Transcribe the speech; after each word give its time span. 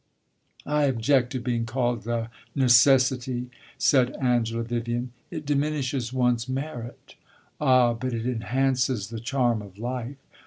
"I 0.65 0.85
object 0.85 1.31
to 1.33 1.39
being 1.39 1.67
called 1.67 2.07
a 2.07 2.31
necessity," 2.55 3.51
said 3.77 4.15
Angela 4.19 4.63
Vivian. 4.63 5.11
"It 5.29 5.45
diminishes 5.45 6.11
one's 6.11 6.49
merit." 6.49 7.13
"Ah, 7.59 7.93
but 7.93 8.11
it 8.11 8.25
enhances 8.25 9.09
the 9.09 9.19
charm 9.19 9.61
of 9.61 9.77
life!" 9.77 10.17